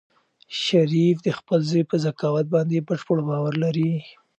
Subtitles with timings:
[0.63, 3.91] شریف د خپل زوی په ذکاوت باندې بشپړ باور لري.